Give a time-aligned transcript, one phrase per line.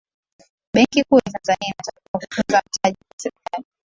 [0.73, 3.65] benki kuu ya tanzani inatakiwa kutunza mtaji wa serikali